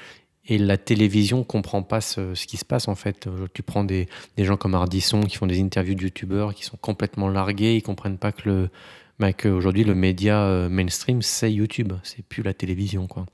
et 0.49 0.59
la 0.59 0.77
télévision 0.77 1.45
comprend 1.45 1.83
pas 1.83 2.01
ce, 2.01 2.33
qui 2.47 2.57
se 2.57 2.65
passe 2.65 2.89
en 2.89 2.95
fait. 2.95 3.27
Euh, 3.27 3.47
Tu 3.53 3.63
prends 3.63 3.85
des, 3.85 4.09
des 4.37 4.45
gens 4.45 4.57
comme 4.57 4.75
Ardisson 4.75 5.23
qui 5.23 5.37
font 5.37 5.47
des 5.47 5.61
interviews 5.61 5.95
de 5.95 6.03
YouTubeurs 6.03 6.55
qui 6.55 6.65
sont 6.65 6.77
complètement 6.77 7.29
largués, 7.29 7.77
ils 7.77 7.83
comprennent 7.83 8.19
pas 8.19 8.33
que 8.33 8.49
le 8.49 8.71
bah, 9.19 9.33
qu'aujourd'hui 9.33 9.85
le 9.85 9.95
média 9.95 10.43
euh, 10.43 10.69
mainstream 10.69 11.23
c'est 11.23 11.53
YouTube, 11.53 11.93
c'est 12.03 12.25
plus 12.25 12.43
la 12.43 12.55
télévision 12.55 13.07
quoi. 13.07 13.27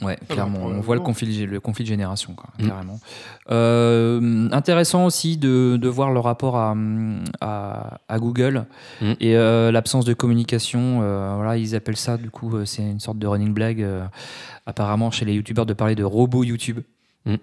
Ouais, 0.00 0.16
bah, 0.28 0.34
clairement. 0.34 0.60
on 0.64 0.80
voit 0.80 0.94
le 0.94 1.00
conflit, 1.00 1.44
le 1.46 1.58
conflit 1.60 1.82
de 1.84 1.88
génération, 1.88 2.34
quoi, 2.34 2.50
Mm. 2.60 2.68
carrément. 2.68 3.00
Euh, 3.50 4.48
intéressant 4.52 5.04
aussi 5.06 5.36
de, 5.36 5.76
de 5.80 5.88
voir 5.88 6.12
le 6.12 6.20
rapport 6.20 6.56
à, 6.56 6.76
à, 7.40 7.98
à 8.08 8.18
Google 8.18 8.66
Mm. 9.00 9.12
et 9.20 9.36
euh, 9.36 9.72
l'absence 9.72 10.04
de 10.04 10.14
communication. 10.14 11.00
euh, 11.02 11.32
voilà, 11.36 11.56
ils 11.56 11.74
appellent 11.74 11.96
ça, 11.96 12.16
du 12.16 12.30
coup, 12.30 12.52
c'est 12.64 12.82
une 12.82 13.00
sorte 13.00 13.18
de 13.18 13.26
running 13.26 13.52
blague, 13.52 13.82
euh, 13.82 14.04
apparemment, 14.66 15.10
chez 15.10 15.24
les 15.24 15.34
youtubeurs, 15.34 15.66
de 15.66 15.72
parler 15.74 15.94
de 15.94 16.04
robots 16.04 16.44
YouTube. 16.44 16.80
Mm. 17.28 17.36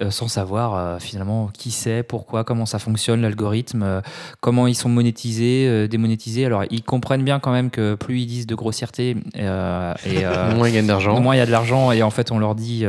Euh, 0.00 0.10
sans 0.10 0.28
savoir 0.28 0.74
euh, 0.74 0.98
finalement 0.98 1.50
qui 1.52 1.70
c'est, 1.70 2.02
pourquoi, 2.02 2.42
comment 2.42 2.64
ça 2.64 2.78
fonctionne, 2.78 3.20
l'algorithme, 3.20 3.82
euh, 3.82 4.00
comment 4.40 4.66
ils 4.66 4.74
sont 4.74 4.88
monétisés, 4.88 5.88
démonétisés. 5.88 6.46
Alors 6.46 6.64
ils 6.70 6.82
comprennent 6.82 7.22
bien 7.24 7.38
quand 7.38 7.52
même 7.52 7.70
que 7.70 7.94
plus 7.94 8.20
ils 8.20 8.26
disent 8.26 8.46
de 8.46 8.54
grossièreté 8.54 9.16
et, 9.34 9.42
Moins 10.56 10.68
ils 10.68 10.74
gagnent 10.74 10.86
d'argent. 10.86 11.20
moins, 11.20 11.34
il 11.34 11.38
y 11.38 11.42
a 11.42 11.46
de 11.46 11.50
l'argent 11.50 11.92
et 11.92 12.02
en 12.02 12.10
fait, 12.10 12.30
on 12.30 12.38
leur 12.38 12.54
dit, 12.54 12.84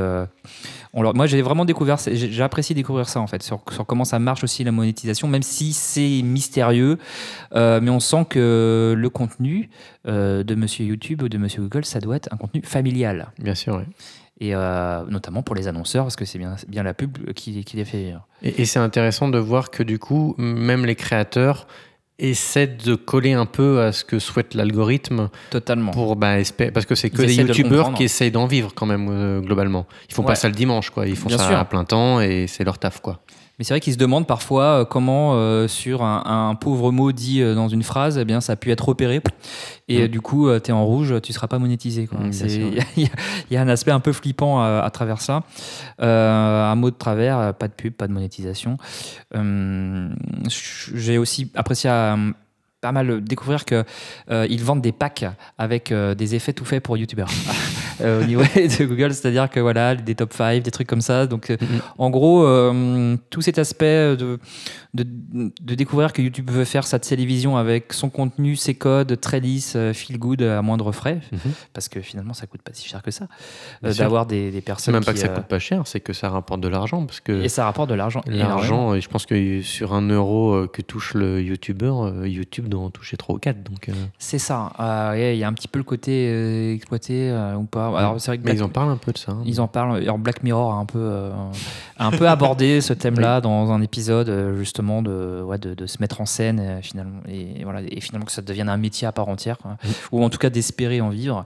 On 0.93 1.01
leur- 1.01 1.13
moi, 1.13 1.27
j'ai 1.27 1.41
vraiment 1.41 1.65
découvert, 1.65 1.97
j'ai 2.11 2.41
apprécié 2.43 2.73
découvrir 2.73 3.09
ça 3.09 3.19
en 3.19 3.27
fait, 3.27 3.43
sur, 3.43 3.61
sur 3.71 3.85
comment 3.85 4.05
ça 4.05 4.19
marche 4.19 4.43
aussi 4.43 4.63
la 4.63 4.71
monétisation, 4.71 5.27
même 5.27 5.43
si 5.43 5.73
c'est 5.73 6.21
mystérieux, 6.23 6.97
mais 7.53 7.89
on 7.89 7.99
sent 7.99 8.25
que 8.29 8.95
le 8.97 9.09
contenu 9.09 9.69
de 10.05 10.55
Monsieur 10.55 10.85
YouTube 10.85 11.23
ou 11.23 11.29
de 11.29 11.37
Monsieur 11.37 11.61
Google, 11.61 11.83
ça 11.85 11.99
doit 11.99 12.15
être 12.15 12.29
un 12.31 12.37
contenu 12.37 12.61
familial, 12.63 13.27
Bien 13.39 13.55
sûr, 13.55 13.75
ouais. 13.75 13.85
Et 14.39 14.53
euh, 14.55 15.03
notamment 15.09 15.41
pour 15.43 15.55
les 15.55 15.67
annonceurs, 15.67 16.05
parce 16.05 16.15
que 16.15 16.25
c'est 16.25 16.37
bien, 16.39 16.55
bien 16.67 16.83
la 16.83 16.93
pub 16.93 17.33
qui, 17.33 17.63
qui 17.63 17.77
les 17.77 17.85
fait. 17.85 18.03
vivre. 18.03 18.25
Et, 18.43 18.61
et 18.61 18.65
c'est 18.65 18.79
intéressant 18.79 19.29
de 19.29 19.39
voir 19.39 19.71
que 19.71 19.83
du 19.83 19.97
coup, 19.99 20.35
même 20.37 20.85
les 20.85 20.95
créateurs 20.95 21.67
essaient 22.19 22.65
de 22.67 22.95
coller 22.95 23.33
un 23.33 23.45
peu 23.45 23.81
à 23.81 23.91
ce 23.91 24.03
que 24.03 24.17
souhaite 24.17 24.55
l'algorithme 24.55 25.29
Totalement. 25.51 25.91
pour 25.91 26.15
bah, 26.15 26.37
parce 26.73 26.85
que 26.87 26.95
c'est 26.95 27.11
que 27.11 27.21
Ils 27.21 27.27
des 27.27 27.43
de 27.43 27.47
youtubeurs 27.49 27.93
qui 27.93 28.03
essayent 28.05 28.31
d'en 28.31 28.47
vivre 28.47 28.73
quand 28.73 28.87
même 28.87 29.07
euh, 29.09 29.39
globalement. 29.39 29.85
Ils 30.09 30.15
font 30.15 30.23
Ouais. 30.23 30.29
pas 30.29 30.35
ça 30.35 30.47
le 30.49 30.55
dimanche 30.55 30.89
quoi, 30.89 31.05
ils 31.07 31.15
font 31.15 31.27
Bien 31.29 31.37
ça 31.37 31.47
sûr. 31.47 31.57
à 31.59 31.65
plein 31.65 31.83
temps 31.85 32.19
et 32.19 32.47
c'est 32.47 32.63
leur 32.63 32.79
taf 32.79 33.01
quoi. 33.01 33.21
Mais 33.57 33.63
c'est 33.65 33.73
vrai 33.73 33.79
qu'ils 33.79 33.93
se 33.93 33.97
demandent 33.97 34.27
parfois 34.27 34.63
euh, 34.81 34.85
comment, 34.85 35.31
euh, 35.33 35.67
sur 35.67 36.03
un, 36.03 36.49
un 36.49 36.53
pauvre 36.55 36.91
mot 36.91 37.11
dit 37.11 37.41
euh, 37.41 37.55
dans 37.55 37.67
une 37.69 37.81
phrase, 37.81 38.17
eh 38.19 38.25
bien, 38.25 38.39
ça 38.39 38.53
a 38.53 38.55
pu 38.55 38.69
être 38.71 38.87
repéré. 38.87 39.21
Et 39.87 39.99
Mm. 39.99 40.03
euh, 40.03 40.07
du 40.07 40.21
coup, 40.21 40.47
tu 40.59 40.69
es 40.69 40.73
en 40.73 40.85
rouge, 40.85 41.15
tu 41.23 41.33
seras 41.33 41.47
pas 41.47 41.57
monétisé. 41.57 42.07
Mm, 42.11 42.31
sûr. 42.33 42.47
Il 42.97 43.03
y, 43.03 43.05
a- 43.07 43.09
il 43.49 43.53
y 43.53 43.57
a 43.57 43.61
un 43.61 43.67
aspect 43.67 43.91
un 43.91 43.99
peu 43.99 44.13
flippant 44.13 44.61
à, 44.61 44.81
à 44.85 44.89
travers 44.91 45.21
ça. 45.21 45.43
Euh, 46.01 46.71
un 46.71 46.75
mot 46.75 46.91
de 46.91 46.95
travers, 46.95 47.53
pas 47.55 47.67
de 47.67 47.73
pub, 47.73 47.93
pas 47.93 48.07
de 48.07 48.13
monétisation. 48.13 48.77
J'ai 50.93 51.17
aussi 51.17 51.51
apprécié 51.55 51.89
euh, 51.89 52.15
pas 52.81 52.91
mal 52.91 53.21
découvrir 53.23 53.65
que 53.65 53.83
euh, 54.29 54.45
ils 54.49 54.63
vendent 54.63 54.81
des 54.81 54.91
packs 54.91 55.25
avec 55.57 55.91
euh, 55.91 56.13
des 56.13 56.35
effets 56.35 56.53
tout 56.53 56.65
faits 56.65 56.83
pour 56.83 56.95
youtubeurs 56.97 57.29
au 58.03 58.23
niveau 58.25 58.41
de 58.55 58.85
Google 58.85 59.13
c'est-à-dire 59.13 59.49
que 59.49 59.59
voilà 59.59 59.95
des 59.95 60.15
top 60.15 60.33
5 60.33 60.61
des 60.63 60.71
trucs 60.71 60.87
comme 60.87 61.01
ça. 61.01 61.27
Donc 61.27 61.49
euh, 61.49 61.57
en 61.97 62.09
gros 62.09 62.43
euh, 62.45 63.15
tout 63.29 63.41
cet 63.41 63.57
aspect 63.59 64.15
de, 64.17 64.39
de, 64.93 65.03
de 65.61 65.75
découvrir 65.75 66.13
que 66.13 66.21
YouTube 66.21 66.49
veut 66.51 66.65
faire 66.65 66.85
sa 66.85 66.99
télévision 66.99 67.57
avec 67.57 67.93
son 67.93 68.09
contenu 68.09 68.55
ses 68.55 68.75
codes 68.75 69.19
très 69.19 69.39
lisses 69.39 69.73
euh, 69.75 69.93
feel 69.93 70.17
good 70.17 70.41
à 70.41 70.61
moindre 70.61 70.91
frais 70.91 71.19
Mhm. 71.31 71.51
parce 71.73 71.89
que 71.89 71.99
finalement 72.01 72.33
ça 72.33 72.47
coûte 72.47 72.61
pas 72.61 72.71
si 72.73 72.87
cher 72.87 73.01
que 73.01 73.11
ça 73.11 73.27
euh, 73.83 73.93
d'avoir 73.93 74.25
des, 74.25 74.51
des 74.51 74.57
C'est 74.57 74.61
personnes 74.61 74.93
même 74.93 75.03
pas 75.03 75.13
qui, 75.13 75.19
que 75.21 75.25
ça 75.25 75.31
euh, 75.31 75.35
coûte 75.35 75.47
pas 75.47 75.59
cher, 75.59 75.81
c'est 75.85 75.99
que 75.99 76.13
ça 76.13 76.29
rapporte 76.29 76.61
de 76.61 76.67
l'argent 76.67 77.05
parce 77.05 77.19
que 77.19 77.31
et 77.43 77.49
ça 77.49 77.65
rapporte 77.65 77.89
de 77.89 77.95
l'argent 77.95 78.21
l'argent, 78.27 78.93
euh, 78.93 78.99
je 78.99 79.07
pense 79.07 79.25
que 79.25 79.61
sur 79.61 79.93
un 79.93 80.07
euro 80.09 80.53
euh, 80.53 80.67
que 80.67 80.81
touche 80.81 81.13
le 81.13 81.41
youtubeur, 81.41 82.05
euh, 82.05 82.27
YouTube 82.27 82.67
doit 82.67 82.81
en 82.81 82.89
toucher 82.89 83.17
3 83.17 83.35
ou 83.35 83.39
4 83.39 83.63
donc 83.63 83.89
euh, 83.89 83.93
c'est 84.19 84.39
ça. 84.39 84.71
Euh, 84.79 85.11
ouais, 85.11 85.35
il 85.35 85.39
y 85.39 85.43
a 85.43 85.47
un 85.47 85.53
petit 85.53 85.67
peu 85.67 85.79
le 85.79 85.83
côté 85.83 86.29
euh, 86.31 86.73
exploité 86.73 87.29
euh, 87.29 87.55
ou 87.55 87.63
pas 87.63 87.86
alors 87.95 88.19
c'est 88.19 88.31
vrai 88.31 88.37
que 88.37 88.43
mais 88.43 88.51
Black- 88.51 88.57
ils 88.57 88.63
en 88.63 88.69
parlent 88.69 88.89
un 88.89 88.97
peu 88.97 89.11
de 89.13 89.17
ça. 89.17 89.31
hein. 89.31 89.41
Ils 89.45 89.61
en 89.61 89.67
parlent. 89.67 89.97
Alors 90.01 90.17
Black 90.17 90.43
Mirror 90.43 90.73
a 90.73 90.75
un 90.77 90.85
peu, 90.85 90.99
euh, 90.99 91.31
a 91.97 92.05
un 92.07 92.11
peu 92.11 92.27
abordé 92.27 92.81
ce 92.81 92.93
thème-là 92.93 93.39
dans 93.41 93.71
un 93.71 93.81
épisode 93.81 94.29
euh, 94.29 94.57
justement 94.57 95.01
de, 95.01 95.41
ouais, 95.43 95.57
de, 95.57 95.73
de 95.73 95.85
se 95.85 95.97
mettre 96.01 96.19
en 96.21 96.25
scène 96.25 96.59
euh, 96.59 96.81
finalement 96.81 97.21
et 97.27 97.63
voilà 97.63 97.81
et 97.81 98.01
finalement 98.01 98.25
que 98.25 98.31
ça 98.31 98.41
devienne 98.41 98.69
un 98.69 98.77
métier 98.77 99.07
à 99.07 99.11
part 99.11 99.29
entière 99.29 99.57
quoi. 99.57 99.77
Oui. 99.83 99.89
ou 100.11 100.23
en 100.23 100.29
tout 100.29 100.37
cas 100.39 100.49
d'espérer 100.49 100.99
en 101.01 101.09
vivre. 101.09 101.45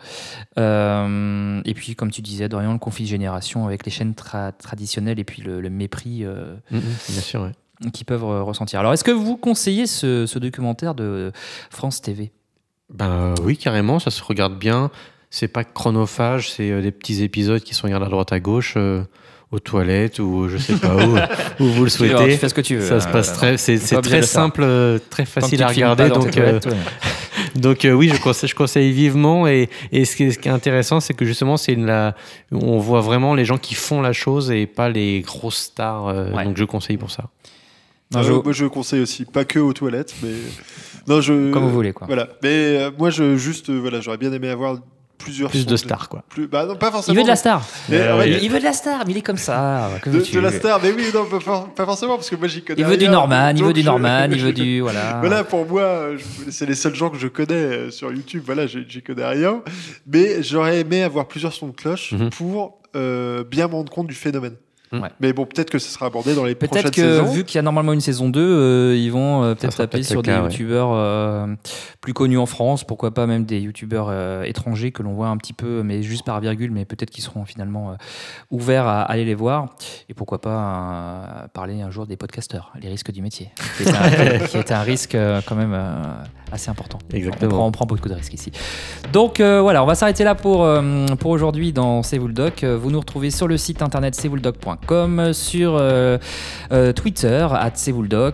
Euh, 0.57 1.61
et 1.65 1.73
puis 1.73 1.95
comme 1.95 2.11
tu 2.11 2.21
disais 2.21 2.47
Dorian, 2.49 2.73
le 2.73 2.79
conflit 2.79 3.05
de 3.05 3.09
génération 3.09 3.65
avec 3.65 3.85
les 3.85 3.91
chaînes 3.91 4.13
tra- 4.13 4.51
traditionnelles 4.57 5.19
et 5.19 5.23
puis 5.23 5.41
le, 5.41 5.61
le 5.61 5.69
mépris 5.69 6.23
euh, 6.23 6.55
bien 6.71 6.81
sûr, 7.21 7.41
ouais. 7.41 7.91
qu'ils 7.91 8.05
peuvent 8.05 8.23
ressentir. 8.43 8.79
Alors 8.79 8.93
est-ce 8.93 9.03
que 9.03 9.11
vous 9.11 9.37
conseillez 9.37 9.87
ce, 9.87 10.25
ce 10.25 10.39
documentaire 10.39 10.95
de 10.95 11.31
France 11.69 12.01
TV 12.01 12.31
Ben 12.93 13.33
oui, 13.43 13.57
carrément, 13.57 13.99
ça 13.99 14.11
se 14.11 14.23
regarde 14.23 14.57
bien. 14.57 14.91
C'est 15.33 15.47
pas 15.47 15.63
chronophage, 15.63 16.51
c'est 16.51 16.69
euh, 16.71 16.81
des 16.81 16.91
petits 16.91 17.23
épisodes 17.23 17.61
qui 17.61 17.73
sont 17.73 17.87
regardés 17.87 18.05
à 18.05 18.09
droite 18.09 18.31
à 18.33 18.39
gauche, 18.41 18.73
euh, 18.77 19.01
aux 19.51 19.59
toilettes 19.59 20.19
ou 20.19 20.47
je 20.49 20.57
sais 20.57 20.75
pas 20.75 20.95
où, 20.95 21.15
où 21.63 21.67
vous 21.67 21.85
le 21.85 21.89
Tu 21.89 21.97
souhaitez. 21.97 22.37
fais 22.37 22.49
ce 22.49 22.53
que 22.53 22.61
tu 22.61 22.75
veux. 22.75 22.85
Ça 22.87 22.99
se 22.99 23.07
hein, 23.07 23.11
passe 23.11 23.33
très, 23.33 23.57
c'est 23.57 23.77
très 24.01 24.21
simple, 24.23 24.61
euh, 24.63 24.99
très 25.09 25.25
facile 25.25 25.57
tu 25.59 25.63
à 25.63 25.67
regarder. 25.69 26.09
Donc, 26.09 26.35
euh, 26.37 26.59
donc 27.55 27.85
euh, 27.85 27.91
oui, 27.93 28.11
je 28.13 28.19
conseille, 28.21 28.49
je 28.49 28.55
conseille 28.55 28.91
vivement. 28.91 29.47
Et, 29.47 29.69
et 29.93 30.03
ce, 30.05 30.15
qui 30.17 30.23
est, 30.23 30.31
ce 30.31 30.39
qui 30.39 30.49
est 30.49 30.51
intéressant, 30.51 30.99
c'est 30.99 31.13
que 31.13 31.23
justement, 31.25 31.55
c'est 31.57 31.73
une- 31.73 31.85
la, 31.85 32.13
on 32.51 32.77
voit 32.79 33.01
vraiment 33.01 33.33
les 33.33 33.45
gens 33.45 33.57
qui 33.57 33.73
font 33.75 34.01
la 34.01 34.13
chose 34.13 34.51
et 34.51 34.67
pas 34.67 34.89
les 34.89 35.21
grosses 35.21 35.57
stars. 35.63 36.07
euh, 36.09 36.31
Ouais. 36.31 36.43
Donc 36.43 36.57
je 36.57 36.63
conseille 36.65 36.97
pour 36.97 37.11
ça. 37.11 37.29
Non, 38.13 38.19
Euh, 38.19 38.23
je- 38.23 38.31
Moi, 38.33 38.51
je 38.51 38.65
conseille 38.65 38.99
aussi, 39.01 39.23
pas 39.25 39.45
que 39.45 39.59
aux 39.59 39.71
toilettes, 39.73 40.13
mais 40.21 40.31
non, 41.07 41.21
je. 41.21 41.51
Comme 41.51 41.63
vous 41.63 41.71
voulez, 41.71 41.93
quoi. 41.93 42.07
Voilà, 42.07 42.27
mais 42.43 42.49
euh, 42.77 42.91
moi, 42.97 43.09
je 43.09 43.37
juste, 43.37 43.69
euh, 43.69 43.77
voilà, 43.79 44.01
j'aurais 44.01 44.17
bien 44.17 44.31
aimé 44.33 44.49
avoir 44.49 44.77
plusieurs. 45.21 45.49
Plus 45.49 45.65
de 45.65 45.75
stars, 45.75 46.09
quoi. 46.09 46.23
Plus, 46.29 46.47
bah 46.47 46.65
non, 46.65 46.75
pas 46.75 46.91
forcément. 46.91 47.13
Il 47.13 47.17
veut 47.17 47.23
de 47.23 47.27
la 47.29 47.35
star. 47.35 47.65
Mais, 47.89 47.97
Euh, 48.01 48.17
ouais, 48.17 48.29
il, 48.31 48.43
il 48.43 48.49
veut 48.51 48.59
de 48.59 48.63
la 48.63 48.73
star, 48.73 49.03
mais 49.05 49.11
il 49.13 49.17
est 49.17 49.21
comme 49.21 49.37
ça. 49.37 49.89
que 50.01 50.09
de, 50.09 50.19
de 50.19 50.39
la 50.39 50.51
star, 50.51 50.79
mais 50.81 50.91
oui, 50.91 51.05
non, 51.13 51.25
pas, 51.25 51.39
for- 51.39 51.73
pas 51.73 51.85
forcément, 51.85 52.15
parce 52.15 52.29
que 52.29 52.35
moi, 52.35 52.47
j'y 52.47 52.63
connais. 52.63 52.81
Il 52.81 52.85
veut 52.85 52.97
du 52.97 53.05
rien, 53.05 53.11
Norman, 53.13 53.53
il 53.55 53.63
veut 53.63 53.73
du 53.73 53.81
je- 53.81 53.85
Norman, 53.85 54.27
il 54.31 54.39
je- 54.39 54.45
veut 54.45 54.53
du. 54.53 54.81
Voilà. 54.81 55.19
Voilà, 55.21 55.43
pour 55.43 55.65
moi, 55.67 56.07
c'est 56.49 56.65
les 56.65 56.75
seuls 56.75 56.95
gens 56.95 57.09
que 57.09 57.17
je 57.17 57.27
connais 57.27 57.53
euh, 57.53 57.91
sur 57.91 58.11
YouTube. 58.11 58.43
Voilà, 58.45 58.65
j'y 58.67 59.01
connais 59.01 59.25
rien. 59.25 59.61
Mais 60.07 60.41
j'aurais 60.43 60.79
aimé 60.79 61.03
avoir 61.03 61.27
plusieurs 61.27 61.53
sons 61.53 61.67
de 61.67 61.75
cloche 61.75 62.11
Mhm. 62.13 62.29
pour 62.31 62.79
euh, 62.95 63.43
bien 63.43 63.67
me 63.67 63.73
rendre 63.73 63.91
compte 63.91 64.07
du 64.07 64.15
phénomène. 64.15 64.55
Ouais. 64.91 65.09
Mais 65.19 65.31
bon, 65.33 65.45
peut-être 65.45 65.69
que 65.69 65.79
ce 65.79 65.89
sera 65.89 66.07
abordé 66.07 66.35
dans 66.35 66.43
les 66.43 66.55
Peut-être 66.55 66.71
prochaines 66.71 66.91
que 66.91 67.01
saisons. 67.19 67.31
vu 67.31 67.43
qu'il 67.45 67.55
y 67.55 67.59
a 67.59 67.61
normalement 67.61 67.93
une 67.93 68.01
saison 68.01 68.29
2, 68.29 68.39
euh, 68.41 68.95
ils 68.97 69.11
vont 69.11 69.43
euh, 69.43 69.55
peut-être 69.55 69.77
taper 69.77 69.97
peut-être 69.99 70.05
sur 70.07 70.21
des 70.21 70.31
ouais. 70.31 70.41
youtubeurs 70.43 70.89
euh, 70.91 71.47
plus 72.01 72.13
connus 72.13 72.37
en 72.37 72.45
France, 72.45 72.83
pourquoi 72.83 73.11
pas 73.13 73.25
même 73.27 73.45
des 73.45 73.59
youtubeurs 73.59 74.07
euh, 74.09 74.43
étrangers 74.43 74.91
que 74.91 75.01
l'on 75.01 75.13
voit 75.13 75.27
un 75.27 75.37
petit 75.37 75.53
peu, 75.53 75.81
mais 75.83 76.03
juste 76.03 76.25
par 76.25 76.39
virgule, 76.41 76.71
mais 76.71 76.83
peut-être 76.85 77.09
qu'ils 77.09 77.23
seront 77.23 77.45
finalement 77.45 77.91
euh, 77.91 77.95
ouverts 78.49 78.85
à 78.87 79.03
aller 79.03 79.23
les 79.25 79.35
voir. 79.35 79.67
Et 80.09 80.13
pourquoi 80.13 80.41
pas 80.41 80.49
euh, 80.49 81.47
parler 81.53 81.81
un 81.81 81.89
jour 81.89 82.05
des 82.05 82.17
podcasteurs, 82.17 82.71
les 82.81 82.89
risques 82.89 83.11
du 83.11 83.21
métier, 83.21 83.49
qui 83.77 83.83
est 83.83 83.95
un, 83.95 84.39
qui 84.47 84.57
est 84.57 84.71
un 84.71 84.81
risque 84.81 85.15
euh, 85.15 85.41
quand 85.45 85.55
même 85.55 85.73
euh, 85.73 86.01
assez 86.51 86.69
important. 86.69 86.99
Exactement. 87.13 87.51
On 87.53 87.55
prend, 87.57 87.67
on 87.67 87.71
prend 87.71 87.85
beaucoup 87.85 88.09
de 88.09 88.13
risques 88.13 88.33
ici. 88.33 88.51
Donc 89.13 89.39
euh, 89.39 89.61
voilà, 89.61 89.83
on 89.83 89.87
va 89.87 89.95
s'arrêter 89.95 90.23
là 90.23 90.35
pour, 90.35 90.63
euh, 90.63 91.05
pour 91.19 91.31
aujourd'hui 91.31 91.71
dans 91.71 92.03
C'est 92.03 92.17
vous 92.17 92.27
le 92.27 92.33
doc. 92.33 92.63
Vous 92.63 92.91
nous 92.91 92.99
retrouvez 92.99 93.31
sur 93.31 93.47
le 93.47 93.57
site 93.57 93.81
internet 93.81 94.15
cestvouledoc.com, 94.81 95.33
sur 95.33 95.75
euh, 95.75 96.17
euh, 96.71 96.93
Twitter, 96.93 97.47
at 97.51 97.71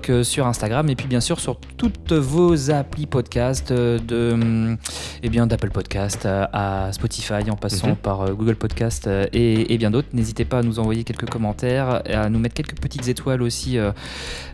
euh, 0.09 0.23
sur 0.23 0.47
Instagram 0.47 0.89
et 0.89 0.95
puis 0.95 1.07
bien 1.07 1.19
sûr 1.19 1.39
sur 1.39 1.59
toutes 1.77 2.11
vos 2.13 2.71
applis 2.71 3.05
podcast 3.05 3.71
euh, 3.71 3.99
de, 3.99 4.31
hum, 4.33 4.77
eh 5.23 5.29
bien, 5.29 5.47
d'Apple 5.47 5.69
Podcast 5.71 6.25
euh, 6.25 6.45
à 6.53 6.91
Spotify 6.91 7.49
en 7.49 7.55
passant 7.55 7.89
Mhm. 7.89 7.95
par 7.97 8.21
euh, 8.21 8.33
Google 8.33 8.55
Podcast 8.55 9.07
euh, 9.07 9.25
et, 9.33 9.73
et 9.73 9.77
bien 9.77 9.91
d'autres. 9.91 10.07
N'hésitez 10.13 10.45
pas 10.45 10.59
à 10.59 10.61
nous 10.63 10.79
envoyer 10.79 11.03
quelques 11.03 11.29
commentaires, 11.29 12.01
à 12.11 12.29
nous 12.29 12.39
mettre 12.39 12.55
quelques 12.55 12.79
petites 12.79 13.07
étoiles 13.07 13.41
aussi. 13.41 13.77
euh, 13.77 13.91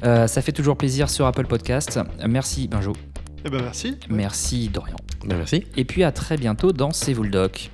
euh, 0.04 0.28
ça 0.28 0.42
fait 0.42 0.52
toujours 0.52 0.78
plaisir 0.78 1.10
sur 1.10 1.26
Apple 1.26 1.46
Podcast. 1.48 2.00
Merci 2.28 2.68
Benjo, 2.68 2.94
Eh 3.46 3.50
ben 3.50 3.62
merci. 3.62 3.96
merci 4.10 4.70
Dorian. 4.70 4.98
Ben, 5.26 5.38
merci. 5.38 5.66
Et 5.78 5.86
puis 5.86 6.04
à 6.04 6.12
très 6.12 6.38
bientôt 6.38 6.72
dans 6.72 6.92
C'est 6.92 7.14
vous 7.14 7.24
le 7.24 7.30
doc. 7.30 7.72